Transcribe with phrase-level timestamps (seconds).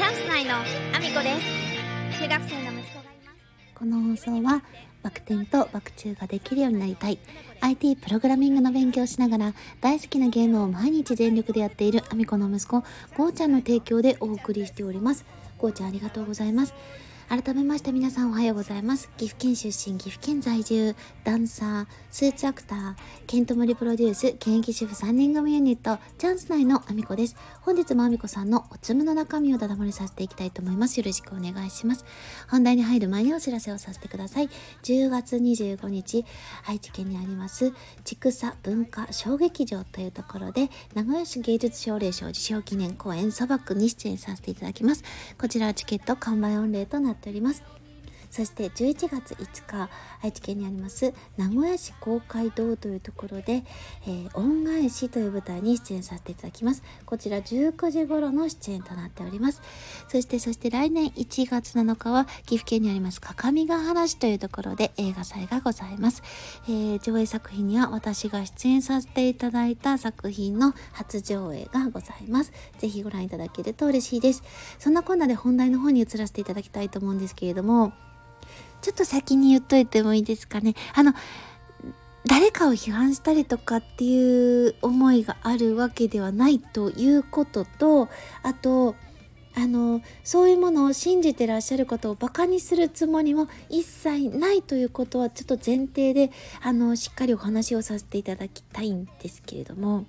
[0.00, 1.36] チャンス内のアミコで
[2.08, 2.22] す。
[2.22, 3.74] 中学生の息子がいます。
[3.74, 4.62] この放送は
[5.02, 7.18] バク転とバク宙ができるようになりたい。
[7.60, 12.80] IT プログラミングの勉強をしながら大好きなゲームを毎日全力でやっているアミコの息子
[13.14, 15.26] ゴーちゃんの提供でお送りしております。
[15.58, 16.72] ゴーちゃんありがとうございます。
[17.30, 19.08] 改めまして皆さんおはようございます。
[19.16, 22.94] 岐阜県出身、岐阜県在住、ダンサー、スーツアクター、
[23.28, 27.36] ケントモリプロデュース、現役主婦3人組ユニット、チャンス内のアミコです。
[27.60, 30.98] 本日もアミコさんのおつむの中身をだだ漏れさせていきたいと思います。
[30.98, 32.04] よろしくお願いします。
[32.48, 34.48] 本題に入る前にお知らせをさせてください。
[34.82, 36.24] 10月25日、
[36.66, 37.72] 愛知県にあります、
[38.02, 45.04] 千草文化小劇場というところで、名古屋市芸術奨励賞受賞記念公演、砂漠に出演させていただきます。
[45.38, 47.62] こちらはチケット完売御礼となってっております。
[48.30, 49.90] そして11月5日
[50.22, 53.64] 愛知県にあります名古屋市公会堂というところで、
[54.06, 56.82] えー、恩返しという舞台に出演させていただきます。
[57.04, 59.62] こちら19時頃の出演となっております。
[60.08, 66.22] そしてそして来年1月7日は岐阜県にあります各務原市というところで映画祭がございます、
[66.66, 72.52] えー、上映作品には私が出演させていただいた作品の初上映がございます。
[72.78, 74.42] ぜひご覧いただけると嬉しいです。
[74.78, 77.92] そんなこんなで本題の方に移らせていただきたいと思うんですけれども
[78.82, 80.74] ちょっと先に言っといてもいいですかね。
[80.94, 81.14] あの、
[82.26, 88.08] 誰かを批判したりとかっていう思いがあるわけではないということと、
[88.42, 88.94] あと、
[89.52, 96.30] あのそういうものを信じてらっしゃることをバカにするつもりも一切ないということはちょっと前提で
[96.62, 100.06] あのしっかりお話をさせていただきたいんですけれども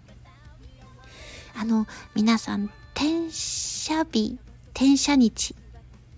[1.56, 4.38] あの皆さん転写日
[4.76, 5.58] 転写日っ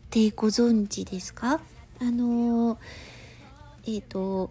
[0.10, 1.62] てご存知ですか？
[2.00, 2.78] あの
[3.86, 4.50] えっ、ー、と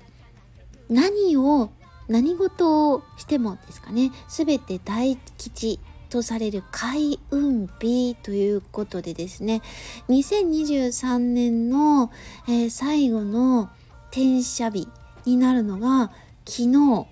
[0.89, 1.71] 何を
[2.09, 9.63] 何事をしてもですかね全て大吉とされる開運日ということでですね
[10.09, 12.13] 2023年の、
[12.47, 13.71] えー、最後の
[14.11, 14.89] 転写日
[15.25, 16.13] になるのが
[16.45, 17.07] 昨日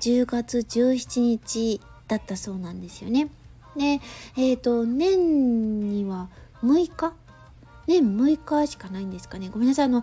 [0.00, 3.30] 10月17日だったそうなんですよね。
[3.76, 4.00] で、
[4.36, 6.28] えっ、ー、と年には
[6.62, 7.14] 6日
[7.86, 9.48] 年6日しかないんですかね。
[9.50, 10.02] ごめんなさいあの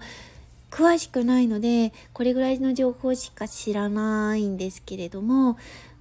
[0.71, 5.57] 詳しくないのでこれぐらいの情報しか知らないんですけれども、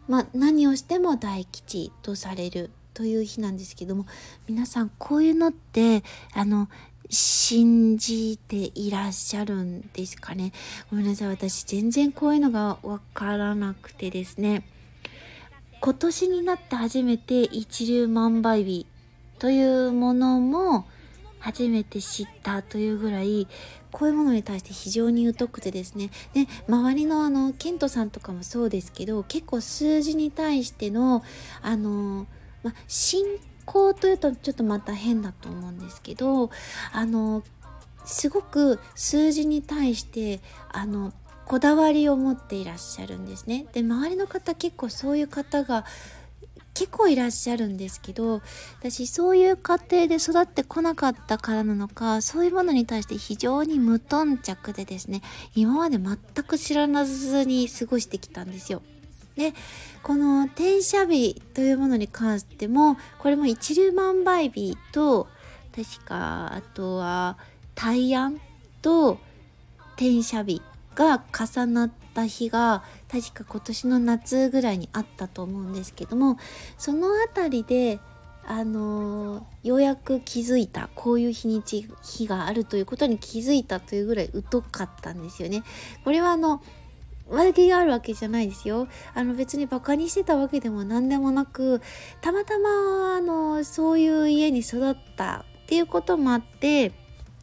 [0.08, 4.06] まあ、何をしても大吉とされるという日なんですけども
[4.48, 6.02] 皆さんこういうのって
[6.34, 6.68] あの
[7.10, 10.52] 信じていらっしゃるんですかね。
[10.90, 14.62] ごめんなさい私全然こういうのがわからなくてですね。
[15.80, 18.84] 今年になって初めて一粒万倍日
[19.38, 20.86] というものも
[21.40, 23.46] 初めて知ったというぐらい
[23.90, 31.22] こういうものに対して非常に疎くてですねで周りのあのケントさんとかもそうですけど結構数字に対しての
[31.62, 32.26] あの、
[32.62, 33.24] ま、信
[33.64, 36.50] 仰というとちょっとまた変だと思うんですけど
[36.92, 37.42] あの
[38.04, 41.12] すごく数字に対してあの
[41.44, 43.66] こだわりを持っていらっしゃるんですね。
[43.72, 45.86] で周りの方結構そういう方が
[46.78, 48.40] 結構いらっしゃるんですけど
[48.78, 55.20] 私そういう家庭で育ってこなかったからなのかそういうものに対して非常に無頓着でですね
[55.56, 58.82] 今まで全く知らずに過ごしてきたんですよ。
[59.34, 59.54] で
[60.04, 65.26] この転写日というものに関してもこれも一粒万倍日と
[65.74, 67.38] 確かあとは
[67.74, 68.40] 大安
[68.82, 69.18] と
[69.96, 70.62] 転写日
[70.94, 76.38] が重なった日が確か今年の夏ぐらいにあったと思うんですけども
[76.76, 78.00] その辺りで
[78.46, 85.62] あのようやく気づいたこういう日にち日があるということに気づいたというぐらい疎かったんですよね。
[86.02, 86.62] これはあの
[87.28, 88.88] 悪気があるわけじゃないですよ。
[89.14, 91.82] あの別にバカにしてたわけでも何でもなく
[92.22, 96.92] たまたまあのそういう家に育ったっていうこともあって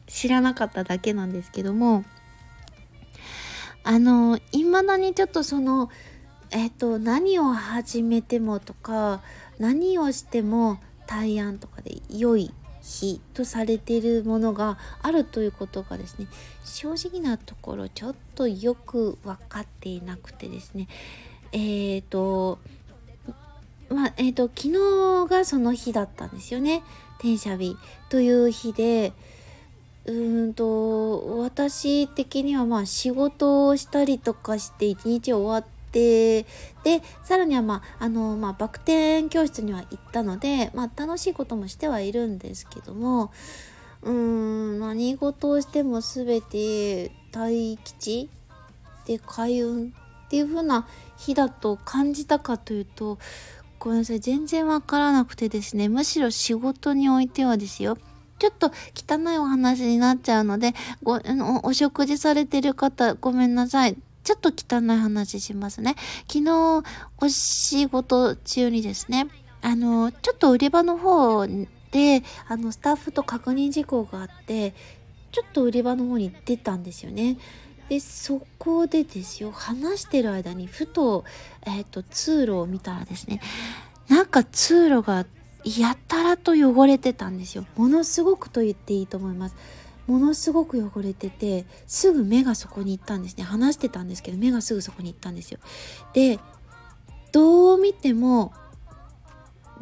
[0.08, 2.04] 知らなかっただけなんですけども
[3.86, 5.90] あのいまだにちょっとその
[6.50, 9.20] えっ、と何を始めてもとか
[9.58, 12.52] 何をしても大安とかで良い
[12.82, 16.26] 日とされているものがあるということがですね
[16.64, 20.88] 正直なところちょっとよく分かっていなくてですね
[21.52, 22.58] えっ、ー、と
[23.88, 26.82] まあえっ、ー、と昨日がその日だったんですよね
[27.18, 27.76] 転写日
[28.08, 29.12] という日で
[30.06, 36.42] うんと私的にはまあ仕事をしたりとかして一日終わって
[36.84, 43.32] でさらにはまああのまあバク転教室には行ったのでまあ楽しいこともしてはいるんですけども
[44.02, 48.30] うん何事をしても全て大吉
[49.06, 49.92] で開運
[50.26, 50.86] っていう風な
[51.16, 53.18] 日だと感じたかというと
[53.78, 54.20] ごめんなさい。
[54.20, 57.98] 全然わからなくてですね、むしろ仕事においてはですよ。
[58.38, 61.20] ちょっと汚いお話になっちゃうので、ご、
[61.62, 63.96] お食事されてる方、ごめんなさい。
[64.24, 65.94] ちょっと汚い話しますね。
[66.30, 66.82] 昨日、
[67.18, 69.28] お仕事中にですね、
[69.62, 74.74] あの、ちょっと売り場の方で、あの、スタッフと確認事項があって、
[75.32, 77.38] ちょっと売り場の方に出たんですよね。
[77.88, 81.24] でそこでですよ話してる間にふと,、
[81.66, 83.40] えーと、通路を見たらですね
[84.08, 85.24] なんか通路が
[85.66, 87.66] やたらと汚れてたんですよ。
[87.76, 89.56] ものすごくと言っていいと思います。
[90.06, 93.44] ものすごく汚れててすぐ目がそこに行ったんですね。
[93.44, 95.58] 話してたんですけど目がすぐそこに行ったんですよ。
[96.12, 96.38] で
[97.32, 98.52] どう見ても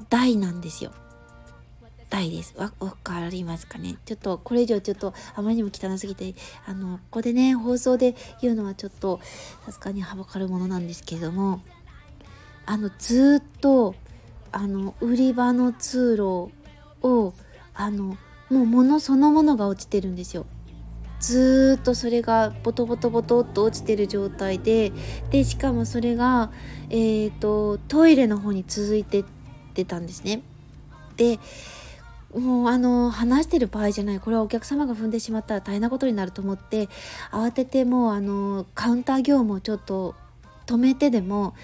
[0.09, 0.93] 大なんですよ。
[2.11, 2.55] 大です。
[2.57, 3.97] わ、かりますかね？
[4.05, 6.35] ちょっと、これ以上ちょっと、あまりにも汚すぎて、
[6.65, 9.21] あの、ここでね、放送で言うのはちょっと、
[9.67, 11.61] さすがにはばかるものなんですけれども、
[12.67, 13.97] あの、ずっと、
[14.55, 16.53] あの、売り場の通路
[17.03, 17.35] を、
[17.75, 18.17] あの、
[18.51, 20.47] もう物そのものが落ちてるんですよ。
[21.19, 24.93] ずっとそれがボトボトボトっと落ちてる状態で
[25.31, 26.51] でしかもそれが、
[26.91, 29.25] えーと、トイレの方に続いてっ
[29.75, 30.43] てたんですね。
[31.17, 31.39] で
[32.39, 36.89] もうあの話してる場合じゃないこれはお客様が踏んでしまったら大変なことになると思って
[37.31, 40.17] 慌ててもうあのカウンター業務をちょっと
[40.67, 41.55] 止めてでも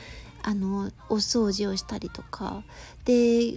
[0.43, 2.63] あのお掃除をしたりとか
[3.05, 3.53] で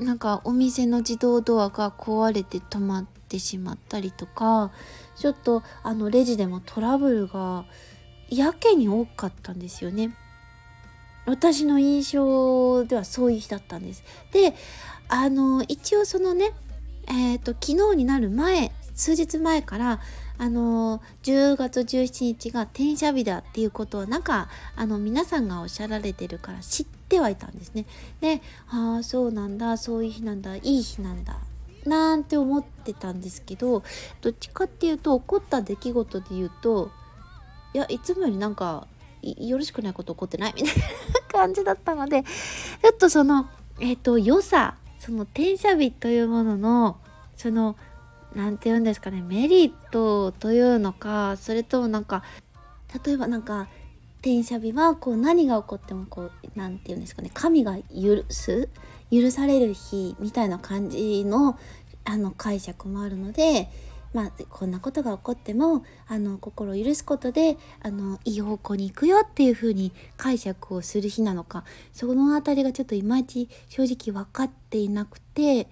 [0.00, 4.70] なんかお店の自動ドアが壊れて止まってしまったりとか
[5.16, 7.64] ちょっとあのレジでもトラブルが
[8.28, 10.14] やけに多かったんですよね。
[11.26, 14.02] 私の印象ではそういう日だったんです。
[14.32, 14.54] で
[15.08, 16.52] あの一応そのね
[17.06, 20.00] えっ、ー、と昨日になる前数日前から
[20.38, 27.86] あの10月17日が転写日だっていうことはなんかあの皆さんがおっしゃられてるから知ってはいたんですね。
[28.20, 31.38] でああそうなんだそういう日なんだいい日なんだ
[31.84, 33.82] なんて思ってたんですけど
[34.20, 36.90] どっちかっていうと起こった出来事で言うと
[37.74, 38.86] いやいつもよりなんか
[39.22, 40.54] よろしくないこと起こってない？
[40.56, 40.82] みたいな
[41.32, 43.48] 感じだったのでちょっとその
[43.80, 46.96] えっ、ー、と良さその転写日というものの
[47.36, 47.76] その
[48.38, 52.22] 何て言うんですかねメリットというのかそれともなんか
[53.04, 53.66] 例えばなんか
[54.20, 58.68] 転写日はこう何が起こってもこう何て言うんですかね神が許す
[59.10, 61.58] 許される日みたいな感じの
[62.04, 63.68] あの解釈もあるので
[64.14, 75.68] まあ、こんなことが起こってもあの心を許すことであのいい方向に行くよっていう風に解釈をする日なのかその辺りがちょっといまいち正直分かっていなくて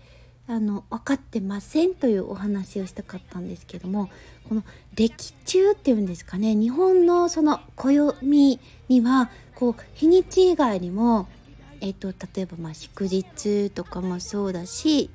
[0.49, 4.11] あの分かってませんというお話をしたかったんですけども
[4.49, 4.63] この
[4.95, 11.29] 歴中っていうんですかね日本のその暦にはこう日にち以外にも、
[11.81, 15.11] えーと、例えばまあ祝日とかもそうだし、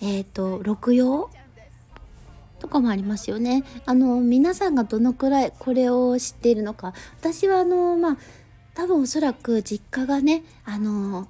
[0.00, 1.30] えーと六曜
[2.64, 3.62] とかもありますよね。
[3.84, 8.16] あの皆さんがどのくらいこれを知っているのか私はあのまあ
[8.72, 11.28] 多分おそらく実家がねあの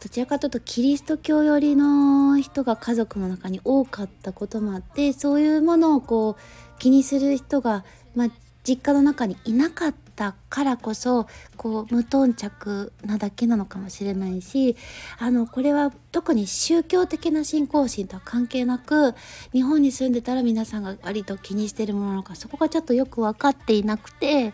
[0.00, 7.84] どちらかというとキリスト教寄りの人が家族の中に多かったこともあってそういうものをこう気にする人が、
[8.14, 8.28] まあ、
[8.62, 14.76] 実家の中にいなかったからこそこう無頓着なだけなのかもしれないし
[15.18, 19.14] あのこれは特に宗教的な信仰心とは関係なく
[19.52, 24.52] 日本に住んでたら皆さんが割と気にしてるものなのかそこがちょっとよく分かっていなくて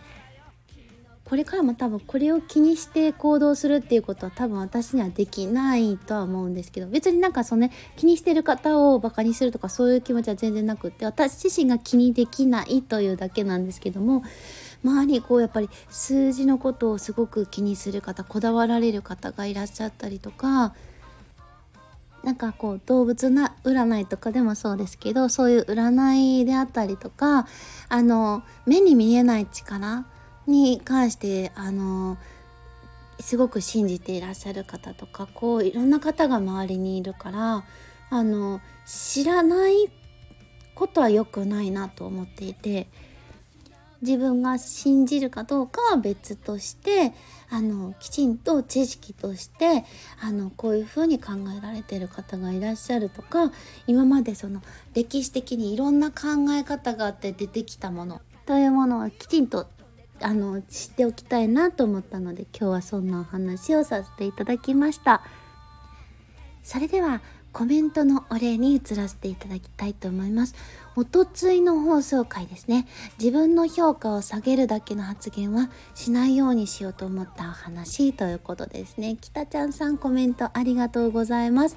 [1.24, 14.22] これからも多分これを気にして行動するっていうことは多分私にはできないとは思うんですけど別になんかそのね気にしてる方をバカにするとかそういう気持ちは全然なくって私自身が気にできないというだけなんですけども
[14.84, 20.74] 周りにこうやっぱり数字のことをすごく気にする方こだわられる方がいらっしゃったりとか
[22.22, 27.46] なんかこう動物な占いとかでもそうですけどそういう占いであったりとか
[27.88, 30.04] あの目に見えない力
[30.46, 32.18] に関してあの
[33.20, 37.64] すごく信じていらっしゃる方とかこういろんな方が周りにいるから
[38.10, 39.90] あの知らない
[40.74, 42.88] ことは良くないなと思っていて
[44.02, 47.14] 自分が信じるかどうかは別として
[47.48, 49.84] あのきちんと知識として
[50.20, 53.50] あのこういうふうに考えられてる方がいらっしゃるとか
[53.86, 54.60] 今までその
[54.92, 59.66] 歴史的にいろんな考え方があって出てきたものというものをきちんと
[60.24, 65.22] あの知っておきたいなと思ったので今日はそんなお話をさせていただきました
[66.62, 67.20] それでは
[67.54, 70.56] コメントのお礼に移らせていただきたいと思います。
[70.96, 72.88] おとついの放送回ですね。
[73.16, 79.16] 自分の評価を下げるだけの発言はしないようにしようと思ったお話ということですね。
[79.20, 81.76] 北ちゃんさんコメントありがとうございます。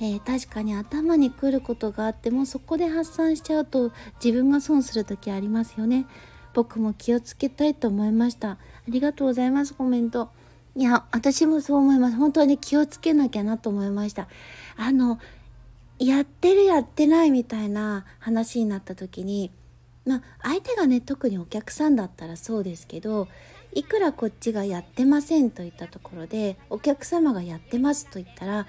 [0.00, 3.90] えー、確かに頭に来ることがあってもそこで発散しちゃうと
[4.22, 6.06] 自分が損する時ありますよね。
[6.58, 8.50] 僕も気をつけたいと思いました。
[8.50, 10.30] ありがとうございます、コメント。
[10.74, 12.16] いや、私もそう思います。
[12.16, 14.26] 本当に気をつけなきゃなと思いました。
[14.76, 15.20] あの、
[16.00, 19.52] やってるやってないみたいな話になった時に、
[20.04, 23.28] まあ、相手がね、特にお客さんだったらそうですけど、
[23.72, 28.66] いくらこっちがやってませんといったところで、お客様がやってますと言ったら、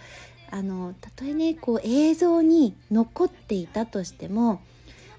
[0.51, 4.61] あの、たとえね、こう映像に残っていたとしても、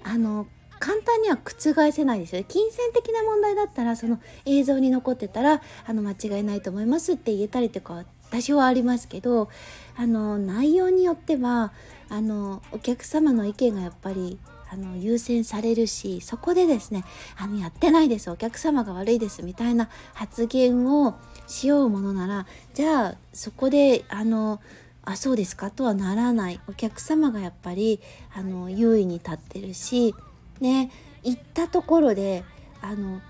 [0.05, 0.47] あの、
[0.81, 9.49] 簡単には覆せないですよ金銭的な問題だったらその映像に残ってたらあの間違いないと思いますって言えたりとか多少はありますけど
[9.95, 11.71] あの内容によっては
[12.09, 14.39] あのお客様の意見がやっぱり
[14.73, 17.03] あの優先されるしそこでですね
[17.37, 24.59] あのやってないですお客様が悪いですみたいな発言をしようものならじゃあそこであの
[25.03, 25.71] あそうですか？
[25.71, 26.59] とはならない。
[26.69, 27.99] お客様がやっぱり
[28.35, 30.13] あの優位に立ってるし
[30.61, 30.91] ね
[31.23, 32.43] 行ったところで
[32.81, 33.21] あの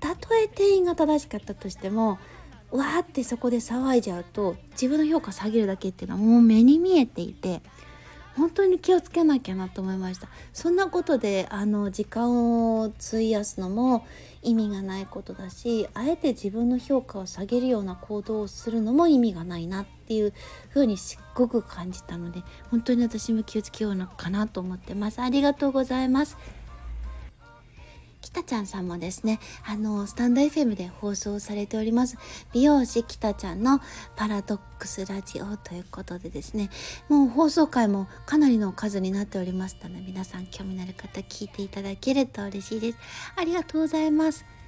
[0.00, 2.18] たとえ店員が正しかったとしても
[2.70, 7.60] わーってそこで騒いじゃうと自分の評価下げるだけっていうのはもう目に見えていて
[8.36, 10.26] 本当に気をつけなきゃなと思いました。
[10.54, 14.06] そんなことであの時間を費やすのも
[14.42, 20.32] 意味がないことだしあえて自分の評価を下げるような行動をするのも意味がないなっていう
[20.70, 25.20] 風にすっごく感じたので本当に私も気をつけようのかなと思ってます。
[25.20, 26.38] ありがとうございます。
[28.30, 32.16] たちゃんさんもですね、あの、スタンド FM で放送されております、
[32.52, 33.80] 美容師きたちゃんの
[34.16, 36.70] パラドックスラジオということでですね、
[37.08, 42.98] もう放送回もかなりの数になっておりましたので、皆さん興味のある方聞いていただけると嬉しいです。
[43.36, 44.61] ありがとうございます。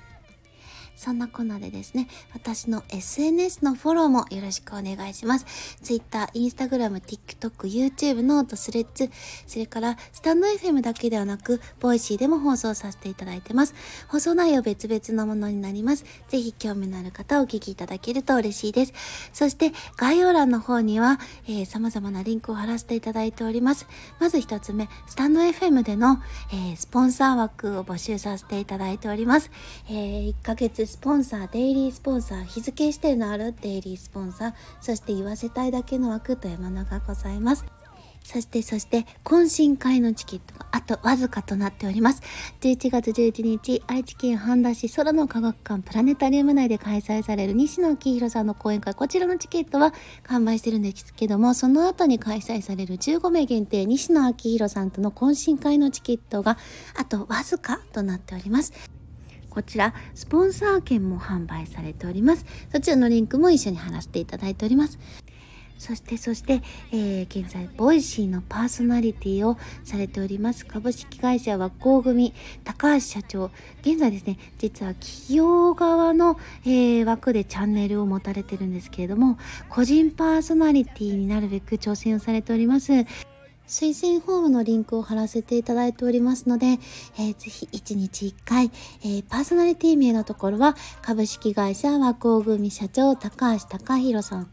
[0.97, 5.77] そんなこんなでですね、私の SNS のフォローもよろしくお願いします。
[5.83, 9.11] Twitter、Instagram、TikTok、YouTube、ノート、スレッズ、
[9.47, 13.75] それからスタンド FM だけではなく、 Voicy でも放送させていただいてます。
[14.09, 16.05] 放送内容別々のものになります。
[16.29, 18.93] ぜひ興味のある方お聞きいただけると嬉しいです。
[19.33, 23.87] そして概要欄の方には、えー、様々なリンクを貼らせていただいております。
[24.21, 26.23] まず一つ目、 stand FM での、
[26.53, 29.51] えー、スポンサー枠を募集させていただいております。
[29.89, 37.65] えー、1ヶ月スポンサー、デイリースポンサー、日付指定のあるデイリースポンサー、そして言わせたいだけの枠というものがございます。
[38.25, 42.23] そして、そして、懇親会のチケットがあとわずかとなっております。
[42.63, 56.57] 11月11日、愛知県半田市空の科学館プラネタリウム内で開催される西野昭弘さんの講演会、こちらのチケットは完売してるんですけども、その後に開催される15名限定、西野昭弘さんとの懇親会のチケットが
[56.97, 58.73] あとわずかとなっております。
[59.55, 62.45] こちら、スポンサー券も販売されております。
[62.73, 64.99] そちらのリンクも一緒に貼らせていただいております。
[65.79, 72.35] そして、そして、えー、現在、 Voicy のパーソナリティをされております、株式会社和光組、
[72.65, 73.51] 高橋社長。
[73.83, 82.93] 現在ですね、実は企業側の、えー、枠でチャンネルを持たれてるんですけれども、個人パーソナリティになるべく挑戦をされております。
[83.67, 88.71] 推薦フォームのリンクを貼らせていただいておりますので、えー、ぜひ1日1回、
[89.03, 94.51] えー、パーソナリティ名のところは株式会社和光組社長高橋隆弘さん、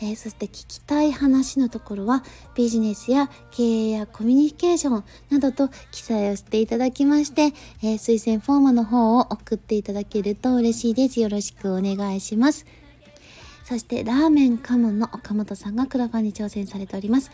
[0.00, 11.20] えー、そして聞きたい話のところはビジネスや経営やコミュニケーションなどと記載をしていただきまして、え推薦フォームの方を送っていただけると嬉しいです。
[11.20, 12.66] よろしくお願いします。
[13.66, 17.32] そしてラーメンカモンの岡本さんがクラファンに挑戦されております。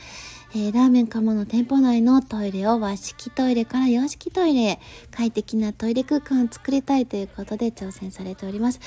[0.54, 4.80] えー、ラーメンカモの店舗内のトイレを和式トイレから洋式トイレ
[5.10, 8.78] 快適なトイレ空間を作りたいということで挑戦されております。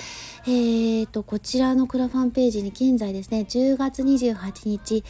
[0.45, 5.03] えーと、こちらのクラファンページに現在ですね、10月28日、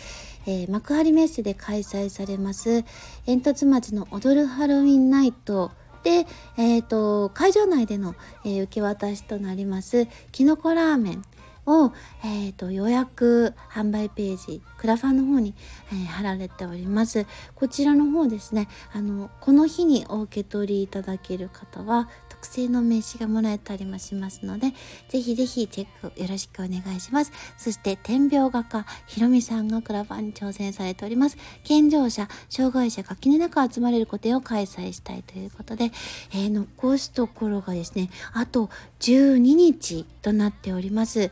[0.45, 2.85] えー、幕張メッセで開催されます
[3.25, 5.71] 煙突町の踊るハロウィンナイト
[6.03, 6.25] で、
[6.57, 11.23] えーと、会場内での、えー、受け渡しとなりますきのこラーメン
[11.65, 11.93] を、
[12.23, 15.55] えーと、予約販売ページクラファンの方に、
[15.91, 17.25] えー、貼られております。
[17.55, 24.73] こちらの方ですねあのこの日にお受け取りいただける方は特製の名刺がもらえたりもしますので
[25.09, 27.31] ぜひぜひチェックよろしくお願いします。
[27.57, 31.37] そして天描画家ひろみさんがクラファンに挑戦されております。
[31.63, 35.91] 健常者障害者垣根なく集まれる個展を開催したいということで、
[36.31, 38.69] えー、残すところがですねあと
[38.99, 41.31] 12日となっております。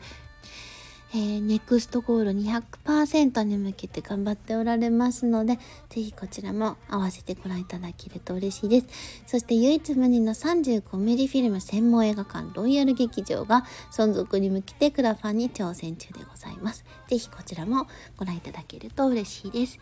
[1.15, 8.87] えー、ネクストゴール200%に向けて頑張っておられますので、ぜひこちらも合わせてご覧いただけると嬉しいです。
[9.27, 16.83] そして唯一無二の 35mm フィルム専門映画館ロイヤル劇場が存続に向けてクラファンに挑戦中でございます。
[17.07, 19.77] ぜひこちらもご覧いただけると嬉しいです。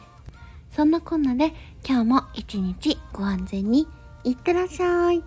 [0.75, 1.53] そんなこんなで
[1.87, 3.87] 今日も一日ご安全に
[4.25, 5.23] いってらっしゃい。